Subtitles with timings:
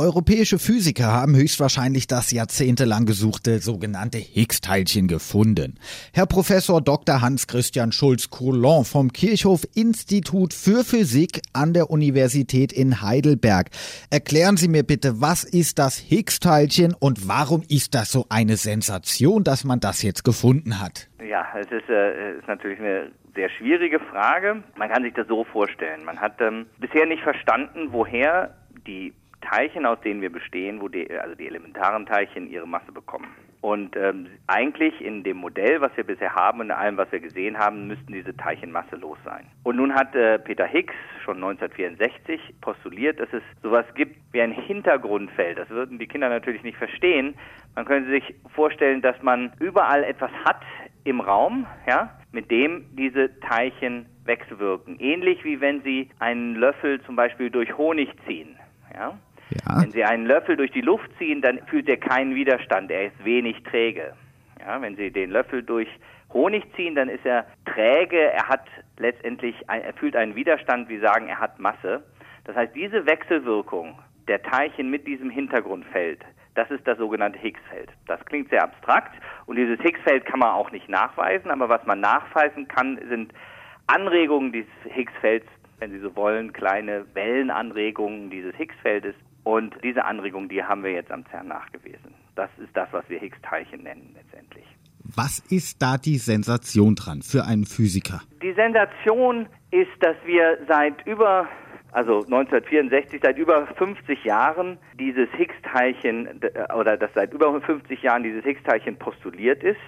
[0.00, 5.78] Europäische Physiker haben höchstwahrscheinlich das jahrzehntelang gesuchte sogenannte Higgs-Teilchen gefunden.
[6.12, 7.20] Herr Professor Dr.
[7.22, 13.70] Hans-Christian Schulz-Coulon vom Kirchhof Institut für Physik an der Universität in Heidelberg.
[14.10, 19.44] Erklären Sie mir bitte, was ist das Higgs-Teilchen und warum ist das so eine Sensation,
[19.44, 21.08] dass man das jetzt gefunden hat?
[21.24, 24.64] Ja, es ist, äh, ist natürlich eine sehr schwierige Frage.
[24.76, 26.04] Man kann sich das so vorstellen.
[26.04, 28.56] Man hat ähm, bisher nicht verstanden, woher
[28.88, 29.12] die
[29.44, 33.28] Teilchen, aus denen wir bestehen, wo die, also die elementaren Teilchen ihre Masse bekommen.
[33.60, 37.20] Und ähm, eigentlich in dem Modell, was wir bisher haben und in allem, was wir
[37.20, 39.46] gesehen haben, müssten diese Teilchen masselos sein.
[39.62, 40.92] Und nun hat äh, Peter Higgs
[41.24, 45.56] schon 1964 postuliert, dass es sowas gibt wie ein Hintergrundfeld.
[45.56, 47.34] Das würden die Kinder natürlich nicht verstehen.
[47.74, 50.60] Man könnte sich vorstellen, dass man überall etwas hat
[51.04, 55.00] im Raum, ja, mit dem diese Teilchen wechselwirken.
[55.00, 58.56] Ähnlich wie wenn Sie einen Löffel zum Beispiel durch Honig ziehen.
[58.92, 59.18] Ja?
[59.66, 59.82] Ja.
[59.82, 63.24] Wenn Sie einen Löffel durch die Luft ziehen, dann fühlt er keinen Widerstand, er ist
[63.24, 64.12] wenig träge.
[64.60, 65.88] Ja, wenn Sie den Löffel durch
[66.32, 68.66] Honig ziehen, dann ist er träge, er hat
[68.98, 72.02] letztendlich, er fühlt einen Widerstand, wie sagen, er hat Masse.
[72.44, 76.20] Das heißt, diese Wechselwirkung der Teilchen mit diesem Hintergrundfeld,
[76.54, 77.90] das ist das sogenannte Higgsfeld.
[78.06, 79.14] Das klingt sehr abstrakt
[79.46, 83.32] und dieses Higgsfeld kann man auch nicht nachweisen, aber was man nachweisen kann, sind
[83.86, 85.46] Anregungen dieses Higgsfelds,
[85.78, 91.10] wenn Sie so wollen, kleine Wellenanregungen dieses Higgsfeldes und diese Anregung, die haben wir jetzt
[91.10, 92.14] am CERN nachgewiesen.
[92.34, 94.64] Das ist das, was wir Higgs-Teilchen nennen letztendlich.
[95.16, 98.22] Was ist da die Sensation dran für einen Physiker?
[98.42, 101.46] Die Sensation ist, dass wir seit über,
[101.92, 106.40] also 1964, seit über 50 Jahren dieses Higgs-Teilchen,
[106.76, 109.80] oder dass seit über 50 Jahren dieses Higgs-Teilchen postuliert ist,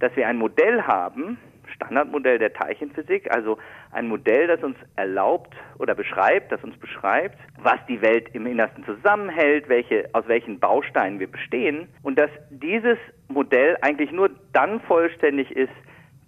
[0.00, 1.38] dass wir ein Modell haben,
[1.76, 3.58] Standardmodell der Teilchenphysik, also
[3.92, 8.84] ein Modell, das uns erlaubt oder beschreibt, das uns beschreibt, was die Welt im Innersten
[8.84, 15.50] zusammenhält, welche, aus welchen Bausteinen wir bestehen und dass dieses Modell eigentlich nur dann vollständig
[15.50, 15.72] ist,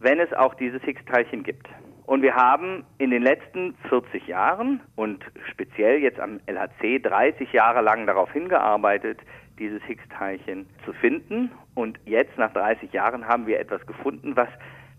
[0.00, 1.68] wenn es auch dieses Higgs-Teilchen gibt.
[2.06, 7.82] Und wir haben in den letzten 40 Jahren und speziell jetzt am LHC 30 Jahre
[7.82, 9.18] lang darauf hingearbeitet,
[9.58, 11.50] dieses Higgs-Teilchen zu finden.
[11.74, 14.48] Und jetzt nach 30 Jahren haben wir etwas gefunden, was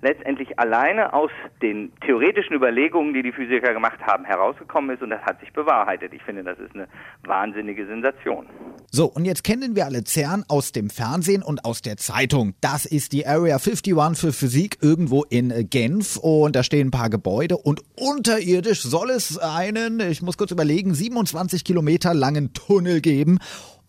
[0.02, 5.22] letztendlich alleine aus den theoretischen Überlegungen, die die Physiker gemacht haben, herausgekommen ist und das
[5.22, 6.14] hat sich bewahrheitet.
[6.14, 6.88] Ich finde, das ist eine
[7.24, 8.46] wahnsinnige Sensation.
[8.92, 12.56] So, und jetzt kennen wir alle CERN aus dem Fernsehen und aus der Zeitung.
[12.62, 17.10] Das ist die Area 51 für Physik irgendwo in Genf und da stehen ein paar
[17.10, 23.40] Gebäude und unterirdisch soll es einen, ich muss kurz überlegen, 27 Kilometer langen Tunnel geben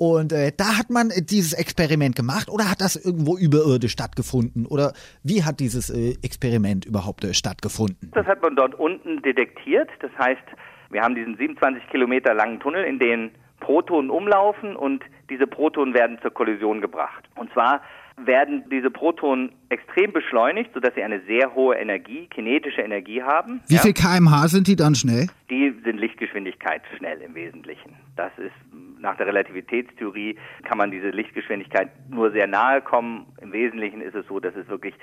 [0.01, 4.65] und äh, da hat man dieses Experiment gemacht oder hat das irgendwo überirdisch stattgefunden?
[4.65, 8.11] Oder wie hat dieses äh, Experiment überhaupt äh, stattgefunden?
[8.15, 9.91] Das hat man dort unten detektiert.
[10.01, 10.41] Das heißt,
[10.89, 16.17] wir haben diesen 27 Kilometer langen Tunnel, in den Protonen umlaufen und diese Protonen werden
[16.23, 17.29] zur Kollision gebracht.
[17.37, 17.83] Und zwar
[18.17, 23.61] werden diese Protonen extrem beschleunigt, sodass sie eine sehr hohe Energie, kinetische Energie haben.
[23.69, 23.83] Wie ja.
[23.83, 25.27] viel kmh sind die dann schnell?
[25.51, 27.97] Die sind Lichtgeschwindigkeit schnell im Wesentlichen.
[28.17, 28.55] Das ist
[29.01, 33.27] nach der Relativitätstheorie kann man diese Lichtgeschwindigkeit nur sehr nahe kommen.
[33.41, 34.95] Im Wesentlichen ist es so, dass es wirklich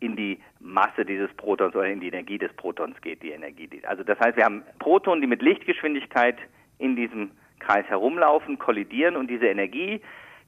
[0.00, 3.68] in die Masse dieses Protons oder in die Energie des Protons geht, die Energie.
[3.84, 6.36] Also das heißt, wir haben Protonen, die mit Lichtgeschwindigkeit
[6.78, 10.00] in diesem Kreis herumlaufen, kollidieren und diese Energie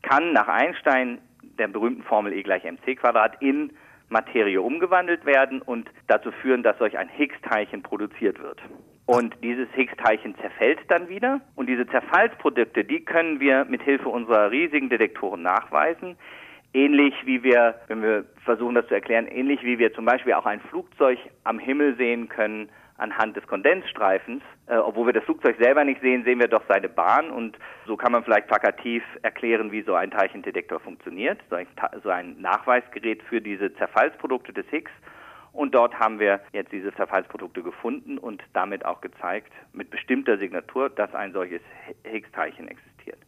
[0.03, 1.19] kann nach Einstein
[1.59, 3.73] der berühmten Formel E gleich mc Quadrat in
[4.09, 8.61] Materie umgewandelt werden und dazu führen, dass solch ein Higgs-Teilchen produziert wird.
[9.11, 11.41] Und dieses Higgs-Teilchen zerfällt dann wieder.
[11.57, 16.17] Und diese Zerfallsprodukte, die können wir mit Hilfe unserer riesigen Detektoren nachweisen.
[16.73, 20.47] Ähnlich wie wir, wenn wir versuchen das zu erklären, ähnlich wie wir zum Beispiel auch
[20.47, 24.45] ein Flugzeug am Himmel sehen können anhand des Kondensstreifens.
[24.69, 27.97] Äh, obwohl wir das Flugzeug selber nicht sehen, sehen wir doch seine Bahn und so
[27.97, 31.67] kann man vielleicht plakativ erklären, wie so ein Teilchendetektor funktioniert, so ein,
[32.05, 34.93] so ein Nachweisgerät für diese Zerfallsprodukte des Higgs.
[35.53, 40.91] Und dort haben wir jetzt diese Zerfallsprodukte gefunden und damit auch gezeigt, mit bestimmter Signatur,
[40.91, 41.61] dass ein solches
[42.05, 43.19] Higgs-Teilchen existiert.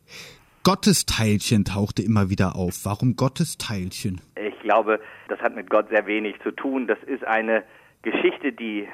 [0.65, 2.85] Gottesteilchen tauchte immer wieder auf.
[2.85, 4.21] Warum Gottesteilchen?
[4.37, 6.87] Ich glaube, das hat mit Gott sehr wenig zu tun.
[6.87, 7.65] Das ist eine
[8.03, 8.87] Geschichte, die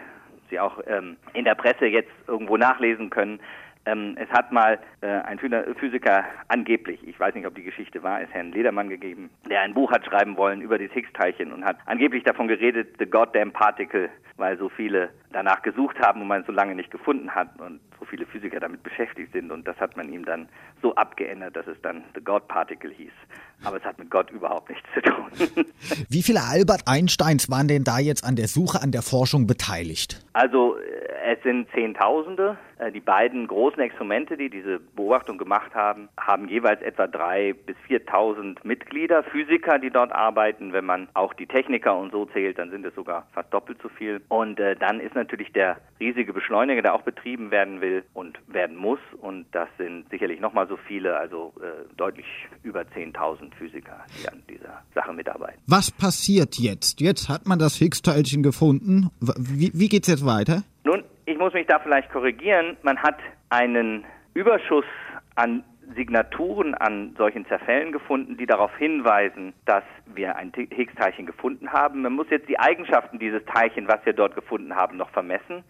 [0.50, 3.40] Sie auch ähm, in der Presse jetzt irgendwo nachlesen können.
[3.86, 8.20] Ähm, es hat mal äh, ein Physiker angeblich, ich weiß nicht, ob die Geschichte wahr
[8.20, 11.78] ist, Herrn Ledermann gegeben, der ein Buch hat schreiben wollen über das Higgs-Teilchen und hat
[11.86, 16.46] angeblich davon geredet, the goddamn particle, weil so viele danach gesucht haben und man es
[16.46, 19.96] so lange nicht gefunden hat und so viele Physiker damit beschäftigt sind und das hat
[19.96, 20.48] man ihm dann
[20.82, 23.12] so abgeändert, dass es dann the God Particle hieß.
[23.64, 25.66] Aber es hat mit Gott überhaupt nichts zu tun.
[26.08, 30.24] Wie viele Albert Einsteins waren denn da jetzt an der Suche, an der Forschung beteiligt?
[30.32, 30.76] Also
[31.30, 32.56] Es sind Zehntausende.
[32.78, 37.76] Äh, die beiden großen Experimente, die diese Beobachtung gemacht haben, haben jeweils etwa drei bis
[37.86, 40.72] 4.000 Mitglieder, Physiker, die dort arbeiten.
[40.72, 43.90] Wenn man auch die Techniker und so zählt, dann sind es sogar fast doppelt so
[43.90, 44.22] viel.
[44.28, 48.78] Und äh, dann ist natürlich der riesige Beschleuniger, der auch betrieben werden will und werden
[48.78, 49.00] muss.
[49.20, 52.24] Und das sind sicherlich nochmal so viele, also äh, deutlich
[52.62, 55.60] über 10.000 Physiker, die an dieser Sache mitarbeiten.
[55.66, 57.02] Was passiert jetzt?
[57.02, 59.10] Jetzt hat man das Higgs-Teilchen gefunden.
[59.20, 60.62] Wie, wie geht es jetzt weiter?
[61.38, 62.76] Ich muss mich da vielleicht korrigieren.
[62.82, 63.14] Man hat
[63.48, 64.04] einen
[64.34, 64.84] Überschuss
[65.36, 65.62] an
[65.94, 72.02] Signaturen an solchen Zerfällen gefunden, die darauf hinweisen, dass wir ein Higgs-Teilchen gefunden haben.
[72.02, 75.62] Man muss jetzt die Eigenschaften dieses Teilchen, was wir dort gefunden haben, noch vermessen.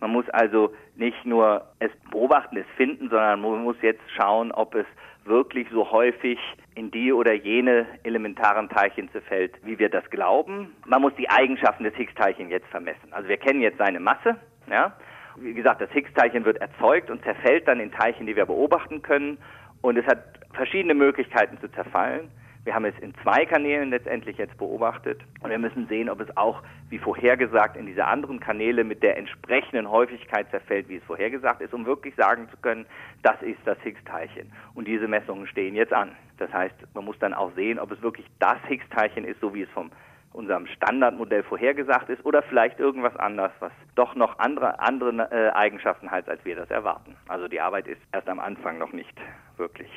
[0.00, 4.74] Man muss also nicht nur es beobachten, es finden, sondern man muss jetzt schauen, ob
[4.74, 4.86] es
[5.26, 6.38] wirklich so häufig
[6.74, 10.74] in die oder jene elementaren Teilchen zerfällt, wie wir das glauben.
[10.86, 13.12] Man muss die Eigenschaften des Higgs-Teilchens jetzt vermessen.
[13.12, 14.36] Also wir kennen jetzt seine Masse,
[14.70, 14.94] ja.
[15.40, 19.38] Wie gesagt, das Higgs-Teilchen wird erzeugt und zerfällt dann in Teilchen, die wir beobachten können.
[19.80, 20.22] Und es hat
[20.52, 22.28] verschiedene Möglichkeiten zu zerfallen.
[22.64, 26.36] Wir haben es in zwei Kanälen letztendlich jetzt beobachtet und wir müssen sehen, ob es
[26.36, 31.62] auch, wie vorhergesagt, in diese anderen Kanäle mit der entsprechenden Häufigkeit zerfällt, wie es vorhergesagt
[31.62, 32.84] ist, um wirklich sagen zu können,
[33.22, 34.52] das ist das Higgs-Teilchen.
[34.74, 36.10] Und diese Messungen stehen jetzt an.
[36.36, 39.62] Das heißt, man muss dann auch sehen, ob es wirklich das Higgs-Teilchen ist, so wie
[39.62, 39.90] es vom
[40.32, 46.10] unserem Standardmodell vorhergesagt ist oder vielleicht irgendwas anderes, was doch noch andere, andere äh, Eigenschaften
[46.10, 47.16] hat, als wir das erwarten.
[47.28, 49.16] Also die Arbeit ist erst am Anfang noch nicht
[49.56, 49.88] wirklich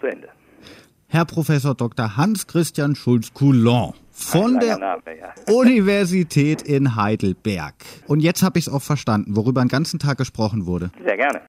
[0.00, 0.28] zu Ende.
[1.08, 2.16] Herr Professor Dr.
[2.16, 5.32] Hans-Christian Schulz-Coulon von der Name, ja.
[5.52, 7.74] Universität in Heidelberg.
[8.06, 10.90] Und jetzt habe ich es auch verstanden, worüber den ganzen Tag gesprochen wurde.
[11.04, 11.38] Sehr gerne.